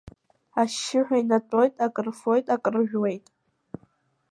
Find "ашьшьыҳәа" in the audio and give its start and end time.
0.61-1.17